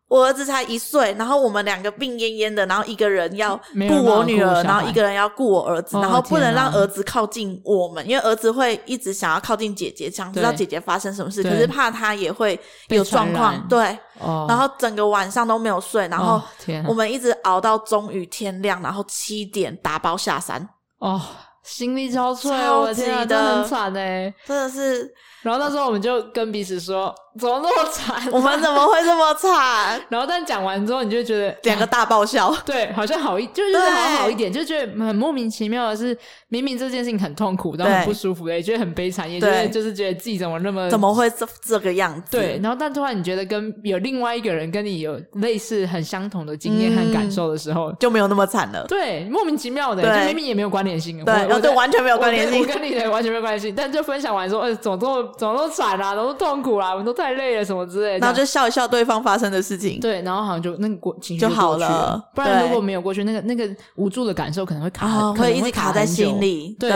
[0.08, 3.54] 我儿子才一岁，然后我们两个病恹恹的，然后一个人要
[3.88, 13.98] 顾我女儿，然后一个人要顾我儿子，然后不能让儿子靠近我们，因为儿子会一直想要靠近姐姐，想知道姐姐发生什么事，可是怕他也会有状况，对。
[14.18, 16.42] 哦，然后整个晚上都没有睡，然后
[16.86, 20.66] 我们一直熬到终于天亮，然后七点打包下山。
[20.98, 21.20] 哦，
[21.62, 25.12] 心力交瘁，超级的，真的很惨哎，真的是。
[25.48, 27.14] 然后那时候我们就跟彼此说。
[27.38, 28.20] 怎么那么惨？
[28.32, 30.00] 我们怎么会这么惨？
[30.10, 42.32] 然后但讲完之后，你就觉得两个大爆笑，对，好像好一，就就是好好一点，就觉得很莫名其妙的是，明明这件事情很痛苦，然后很不舒服，也觉得很悲惨，也觉得就是觉得自己怎么那么怎么会这这个样子？
[42.32, 48.84] 对，然后但突然你觉得跟有另外一个人跟你有类似很相同的经验和感受的时候，就没有那么惨了。
[48.88, 58.18] 对，莫名其妙的，就明明也没有关联性，对，对，完全没有关联性，我跟你的完全没有关联性，但就分享完说，哎，怎么这么怎么都惨啊，怎么都痛苦啊，我们都太累了什么之类的。
[58.18, 62.22] 然后就笑一笑对方发生的事情，对，然后好像就那个过情绪就好了。
[62.34, 66.76] 不然如果没有过去，那个那个无助的感受可能会卡，会一直卡在心里。
[66.78, 66.90] 对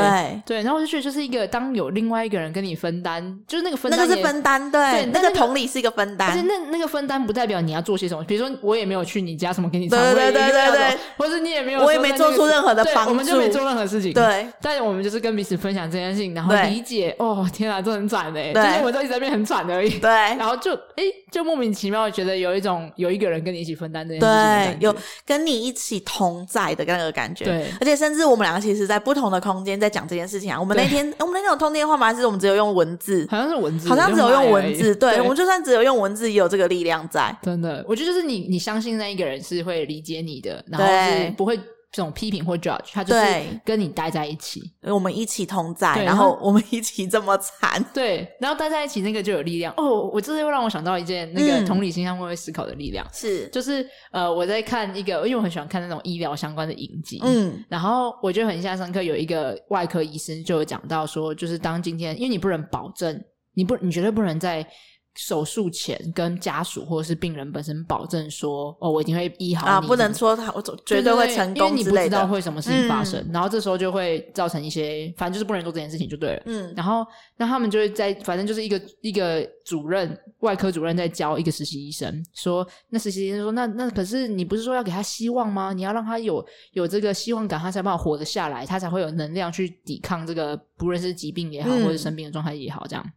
[0.44, 6.28] 对，然后我就觉得就是一个，当有另外一个人跟你分担，就是那个分担，那个是分担，对，那个同理是一个分担。
[6.30, 14.12] 而且那那个分担不代表你要做些什么，比如说我也没有去你家什么给你，对对对对对，或者你也没有，我也没做出任何的帮助，我们就没做任何事情。
[14.12, 17.14] 对，但是我们就是跟彼此分享这件事情，然后理解。
[17.18, 19.98] 哦，天啊，这很惨哎，就是我们都一直在变很惨而已。
[19.98, 27.44] 对，然后就哎，就莫名其妙觉得有一种有一个人跟你一起分担这件事情，对，有跟你一起同在的那个感觉。
[27.44, 30.60] 对，而且甚至我们两个其实，在不同的空间在讲这件事情啊。
[30.60, 32.06] 我们那天，我们那天有通电话吗？
[32.06, 33.26] 还是我们只有用文字？
[33.30, 34.94] 好像是文字，好像只有用文字。
[34.94, 37.34] 对，我们就算只有用文字，也有这个力量在。
[37.42, 41.58] 真的，我觉得就是你，你相信那一个人是会理解你的，然后是不会。
[41.92, 43.24] 这种批评或 judge，他就是
[43.64, 49.74] 跟你待在一起，我们一起同在，然后我们一起这么惨， 对，然后待在一起那个就有力量。
[49.76, 53.46] 哦，我这又让我想到一件那个同理心上会会思考的力量，是。
[53.48, 64.66] 就是呃，我在看一个，因为我很喜欢看那种医疗相关的影集，嗯，然后我就很印象深刻，有一个外科医生就有讲到说，就是当今天，因为你不能保证，你不，你绝对不能在。
[65.14, 69.70] 手术前跟家属或者是病人本身保证说，哦，我一定会医好你。
[69.72, 76.42] 啊，不能说他我绝对会成功，因为你不知道会什么事情发生，嗯、然后这时候就会造成一些，反正就是不能做这件事情就对了。
[76.46, 85.72] 嗯，然后那他们就会在，反正就是一个一个主任，外科主任在教一个实习医生说，那实习医生说，那那可是你不是说要给他希望吗？
[85.72, 93.12] 你要让他有有这个希望感，他才办法活得下来，他才会有能量去抵抗这个不论是疾病也好，嗯、或者生病的状态也好，这样。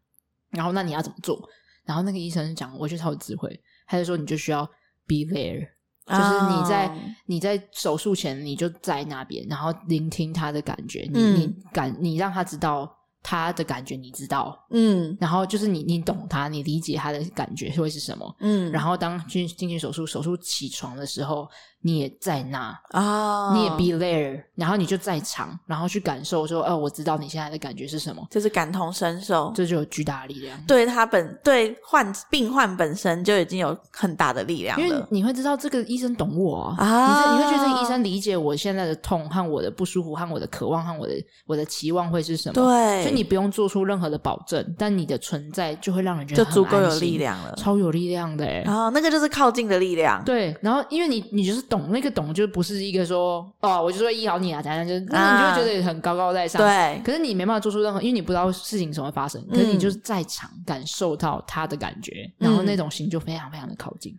[0.51, 1.37] 然后那你要怎么做？
[1.85, 4.65] 然后那个医生讲，我觉得超有智慧，他就说你就需要
[5.07, 5.67] be there，、
[6.05, 6.17] oh.
[6.17, 21.47] 就是你在你在手术前你就在那边，然后聆听他的感觉，你、嗯、你感你让他知道他的感觉你知道，嗯，然后就是你你懂他，你理解他的感觉会是什么，嗯，然后当进进行手术，手术起床的时候，
[21.85, 37.31] 你也在那啊，你也 be there，然后你就在场，然后去感受说，哦，我知道你现在的感觉是什么，就是感同身受，这就有巨大的力量，对他本对患病患本身就已经有很大的力量了，因为你会知道这个医生懂我啊，啊。
[37.33, 41.13] 你，你会觉得这个医生理解我现在的痛和我的不舒服和我的渴望和我的
[41.45, 43.11] 我的期望会是什么，对。
[43.11, 48.63] 你不用做出任何的保证，但你的存在就会让人觉得就足够有力量了，超有力量的哎。
[48.65, 50.57] 然后那个就是靠近的力量，对。
[50.61, 56.61] 然后因为你你就是懂那个懂，就不是一个说哦，我就说医好你啊，怎样就那你就会觉得很高高在上。
[56.61, 57.01] 对。
[57.03, 59.45] 可是你没办法做出任何，因为你不知道事情怎么发生。
[59.49, 64.15] 可是你就是在场感受到他的感觉，然后那种心就非常非常的靠近。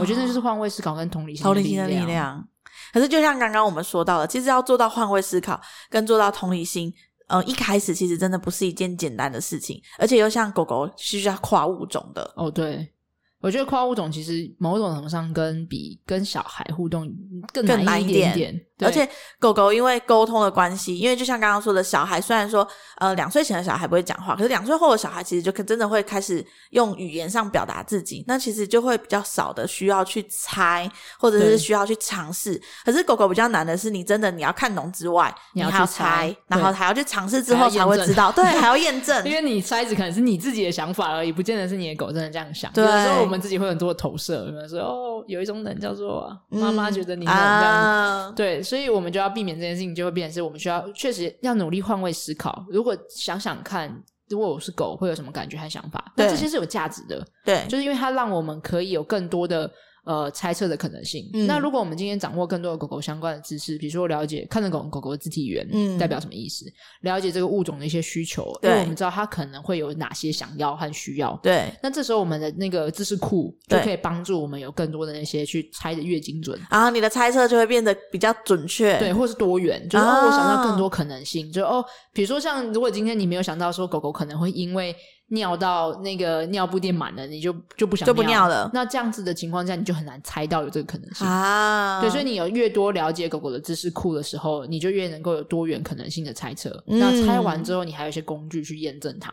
[0.00, 2.46] 我觉得那就是换位思考跟同理心同理心的力量。
[2.92, 6.92] 可是就像刚刚我们说到的，其实要做到换位思考跟做到同理心。
[7.30, 12.90] 嗯，一开始其实真的不是一件简单的事情，而且又像狗狗需要跨物种的哦，对。
[13.40, 17.12] 我觉得跨物种其实某种程度上跟比跟小孩互动
[17.52, 18.34] 更难一点。
[18.34, 32.60] 点，而且狗狗因为沟通的关系，因为就像刚刚说的，小孩虽然说呃两岁前的小孩不会讲话，可是两岁后的小孩其实就真的会开始用语言上表达自己，那其实就会比较少的需要去猜或者是需要去尝试。
[32.84, 42.72] 可是狗狗比较难的是，你真的你要看懂之外，你还要猜，然后还要去尝试之后才会知道，对， 还要验证，因为你猜子可能是你自己的想法而已，不见得是你的狗真的这样想。
[42.74, 43.18] 有时候。
[43.18, 52.66] 我们自己会很多投射，比如说哦，有一种人叫做妈妈觉得你很这样、对，所以我们就要避免这件事情，就会变成是我们需要确实要努力换位思考。
[52.68, 53.90] 如果想想看，
[54.28, 56.12] 如果我是狗，会有什么感觉和想法？
[56.16, 59.70] 那这些是有价值的，对，就是因为它让我们可以有更多的。
[60.08, 61.28] 呃，猜测的可能性。
[61.34, 66.64] 嗯、那如果我们今天掌握更多的狗狗相关的知识，比如说了解看着狗狗狗的肢体语言，嗯，代表什么意思？
[67.02, 71.38] 了解这个物种的一些需求，对，因为我们知道它可能会有哪些想要和需要。
[71.42, 84.96] 对，那这时候我们的那个知识库就可以帮助我们有更多的那些去猜的越精准，然后你的猜测就会变得比较准确，对，或是多元，就是、啊、哦，我想到更多可能性，就哦，比如说像如果今天你没有想到说狗狗可能会因为。
[85.28, 88.70] 尿到那个尿布垫满了，你就就不想尿，就不尿了。
[88.72, 92.00] 那这样子的情况下，你就很难猜到有这个可能性啊。
[92.00, 96.82] 对，所以你有越多了解狗狗的知识库的时候，你就越能够有多元可能性的猜测。
[96.86, 96.98] 嗯。
[96.98, 99.30] 那猜完之后，你还有一些工具去验证它。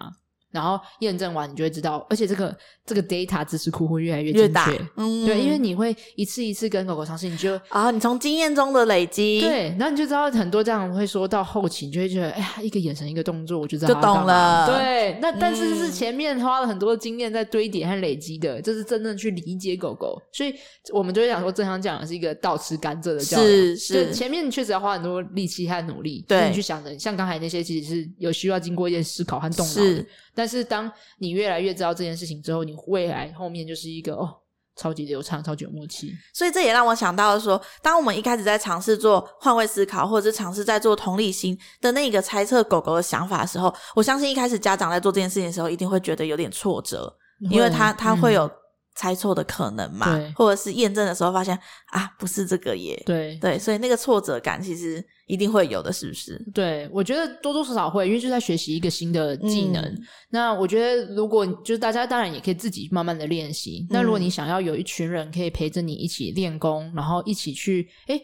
[0.56, 15.20] 然后验证完，你就会知道，而且这个这个 data 知识库会越来越精确，嗯，对，因为你会一次一次跟狗狗尝试，你就啊，你从经验中的累积，对，然后你就知道很多这样会说到后期，你就会觉得，哎呀，一个眼神，一个动作，我就知道就懂了，对。
[15.22, 20.54] 那但是是前面花了很多经验在堆叠和累积的，这是真正去理解狗狗，所以
[20.94, 23.96] 我们就会讲说，正常讲的是一个倒吃甘蔗的教育，是。
[23.96, 30.06] 是，前面确实要花很多力气和努力，对，你去想的，像刚才那些其实是有需要经过一些思考和动脑的。
[30.36, 34.30] 但是当你越来越知道这件事情之后，你未来后面就是一个哦，
[34.76, 36.14] 超级流畅、超级有默契。
[36.34, 47.12] 所以这也让我想到了说，当我们一开始在尝试做换位思考，或者是尝试在做同理心的那个猜测狗狗的想法的时候，我相信一开始家长在做这件事情的时候，一定会觉得有点挫折，
[47.50, 48.50] 因为他他会有。
[48.98, 50.16] 猜错的可能嘛？
[50.16, 51.54] 对，或者是验证的时候发现
[51.88, 53.04] 啊，不是这个耶。
[53.06, 56.40] 对对，所以那个挫折感其实一定会有的，是不是？
[56.54, 59.82] 对，我觉得多多少少会，因为就在学习一个新的技能。
[59.82, 63.86] 嗯、那我觉得，如果就是大家当然也可以自己慢慢的练习。
[63.86, 68.22] 嗯、那如果你想要有一群人可以陪着你一起练功，然后一起去诶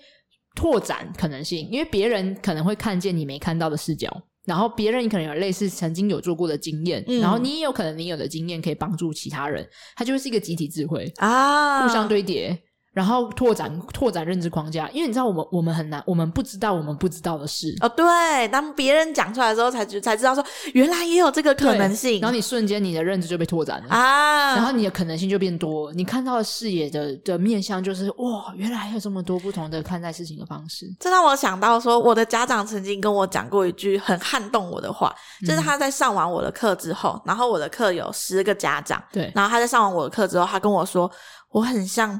[0.55, 4.09] 拓展可能性，因为别人可能会看见你没看到的视角。
[4.43, 9.63] 然后别人可能有类似曾经有做过的经验，嗯、然后你也有可能你有的经验可以帮助其他人，
[9.95, 12.59] 它就会是一个集体智慧啊，互相堆叠。
[12.93, 17.87] 然后拓展拓展认知框架，因为你知道我们我们很难，我们不知道我们不知道的事哦。
[17.87, 22.19] 对，当别人讲出来的时候才，才才知道说原来也有这个可能性。
[22.19, 30.85] 然后你瞬间你的认知就被拓展了啊，然后你的可能性就变多，你看到的视野的的面向就是哇，原来还有这么多不同的看待事情的方式。
[30.99, 35.15] 这让我想到说，我的家长曾经跟我讲过一句很撼动我的话，
[35.47, 41.09] 就是他在上完我的课之后，嗯、然后我的课有十个家长，对，然后他在上完我的课之后，他跟我说，
[41.51, 42.19] 我很像。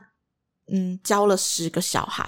[0.72, 2.24] 嗯，教了十个小孩，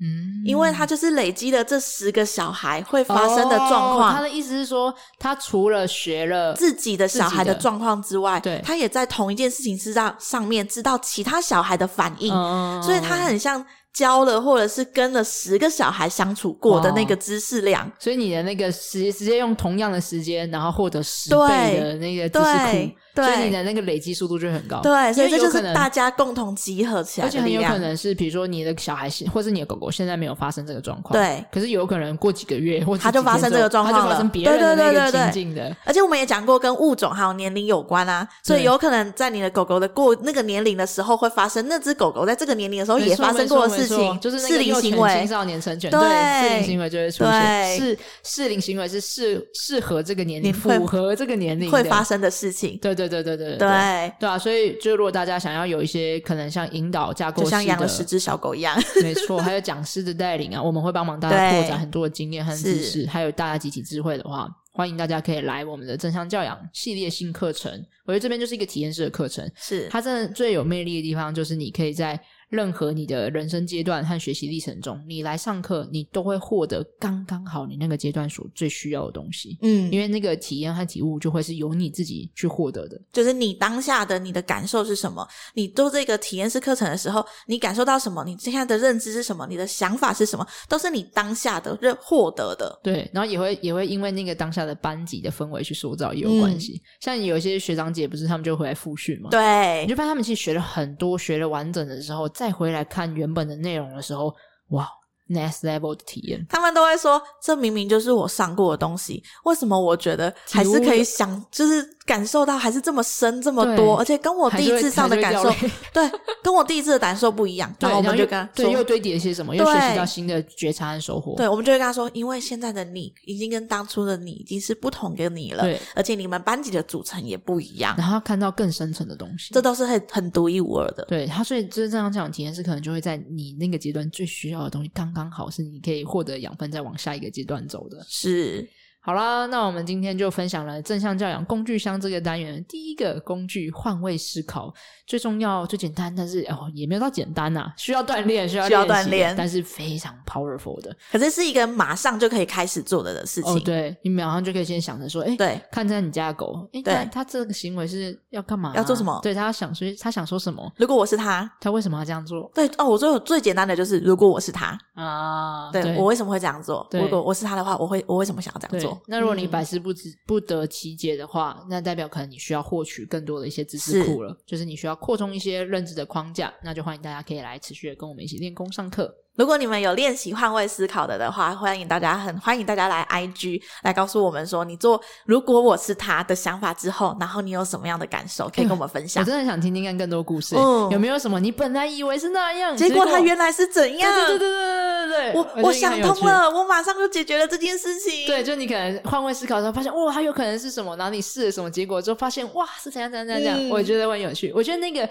[0.00, 4.10] 嗯，因为他就是累积了这十个小孩会发生的状况。
[4.10, 13.64] 哦，他的意思是说，他除了学了自己的小孩的状况之外，对，他也在同一件事情之上上面知道其他小孩的反应，嗯，所以他很像。
[13.92, 22.94] 教了或者是跟了十个小孩相处过的那个知识量，所以你的那个时直接用同样的时间，然后获得十倍的那个知识库。
[23.14, 24.80] 对，所以你的那个累积速度就很高。
[24.80, 27.30] 对，所以这就是大家共同集合起来的。
[27.30, 31.12] 而且很有可能是，比如说你的小孩，或是你的狗狗，现在没有发生这个状况。
[31.12, 31.44] 对。
[31.52, 34.02] 可是有可能过几个月，或它就发生这个状况了。
[34.02, 35.74] 它就发生别人的那个情境的。
[35.84, 38.26] 而且我们也讲过，跟物种还有年龄有关啊。
[38.42, 45.12] 所以有可能在你的狗狗的过那个年龄的时候，会发生那只狗狗在这个年龄的时候也发生过的事情，就是适龄行为。
[45.12, 47.76] 青少年成犬，对，适龄行为就会出现。
[47.76, 52.78] 适适龄行为是适适合这个年龄，符合这个年龄会发生的事情。
[52.80, 53.58] 对对对对对对。
[53.58, 67.72] 对对啊，所以就如果大家想要有一些可能像引导架构就像养了十只小狗一样， 没错，还有讲师的带领啊，我们会帮忙大家拓展很多的经验和知识，还有大家集体智慧的话，欢迎大家可以来我们的正向教养系列新课程。
[68.04, 72.20] 我觉得这边就是一个体验式的课程，是它真的最有魅力的地方，就是你可以在。
[72.52, 79.56] 任何你的人生阶段和学习历程中，你来上课，你都会获得刚刚好你那个阶段所最需要的东西。
[79.62, 85.26] 嗯，因为那个体验和体悟就会是由你自己去获得的，就是你当下的你的感受是什么？
[85.54, 88.22] 你做这个体验式课程的时候，你感受到什么？
[88.22, 89.46] 你现在的认知是什么？
[89.48, 90.46] 你的想法是什么？
[90.68, 92.78] 都是你当下的认获得的。
[92.82, 96.74] 对，然后也会也会因为那个当下的班级的氛围去塑造也有关系。
[96.74, 99.30] 嗯，像有一些学长姐不是他们就回来复训嘛？
[99.30, 102.28] 对，你就发现他们其实学了很多，学了完整的时候。
[102.42, 104.34] 再回来看原本的内容的时候，
[104.70, 104.88] 哇
[105.28, 115.50] ！Next level 的体验，他们都会说：“这明明就是我上过的东西，为什么我觉得还是可以想，就是感受到还是这么深这么多，而且跟我第一次上的感受，
[115.92, 116.10] 对，
[116.42, 119.56] 跟我第一次的感受不一样。”然后我们就跟他说：“对，又堆叠了些什么？
[119.56, 131.04] 又学习到新的觉察和收获。”对，我们就会跟他说：“因为现在的你已经跟当初的你已经是不同的你了，对，而且你们班级的组成也不一样，然后看到更深层的东西，这都是很很独一无二的。
[131.08, 136.02] 对他，所以就是这样讲，体验是可能就会在你那个阶段最需要的东西，刚刚好是你可以。
[136.12, 138.68] 获得养分，再往下一个阶段走的是。
[139.04, 144.72] 好啦，那我们今天就分享了正向教养工具箱这个单元第一个工具——换位思考。
[145.04, 150.96] 最重要、最简单，但是哦，也没有到简单呐、啊，需要锻炼，需要需要锻炼，但是非常 powerful 的。
[151.10, 153.52] 可是是一个马上就可以开始做的的事情。
[153.52, 158.74] 哦，对，你马上就可以先想着说，哎，对，看在你家的狗，哎，对，他这个行为是要干嘛、啊？
[158.76, 159.18] 要做什么？
[159.20, 160.72] 对，他要想说，他想说什么？
[160.76, 162.48] 如果我是他，他为什么要这样做？
[162.54, 166.86] 对，哦，我最最简单的就是，如果我是他啊，对，对我为什么会这样做？
[166.92, 168.91] 如果我是他的话，我会我为什么想要这样做？
[169.06, 179.14] 那如果你百思不知不得其解的话，那代表可能你需要获取更多的一些知识库了，就是你需要扩充一些认知的框架，那就欢迎大家可以来持续的跟我们一起练功上课。
[179.36, 189.22] 如果你们有练习换位思考的的话，欢迎大家很欢迎大家来 IG 来告诉我们说，你做如果我是他的想法之后，然后你有什么样的感受，可以跟我们分享。
[189.24, 194.14] 我真的想听听看更多故事，嗯、有没有什么你本来以为是那样，结果他原来是怎样？
[194.14, 198.26] 对对对对对对对，我我，我想通了，我马上就解决了这件事情。
[198.26, 204.52] 对，就你可能换位思考的时候，发现哇，他有可能是什么，然后你试了什么结果之后，发现哇，是怎样怎样怎样，嗯、我觉得很有趣。
[204.54, 205.08] 我觉得那个。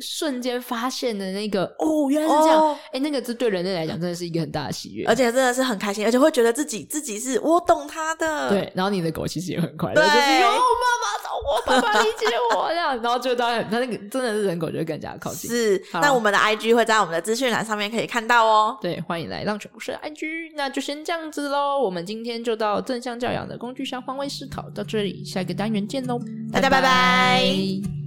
[0.00, 8.72] 瞬间发现的那个哦，原来是这样，哎、欸，那个这对人类来讲真的是一个很大的喜悦，而且真的是很开心，而且会觉得自己自己是我懂他的，对。
[8.74, 15.50] 然后你的狗其实也很快乐，就是哟，妈妈找我，爸爸理解我这样，然后就当然他那个真的是人狗就会更加靠近。
[15.50, 18.76] 是，那我们的 IG 会在我们的资讯栏上面可以看到哦。
[18.80, 21.78] 对，欢迎来浪犬不是 IG，那就先这样子喽。
[21.78, 26.18] 我们今天就到正向教养的工具箱换位思考到这里，下一个单元见喽，
[26.52, 28.03] 大家拜拜。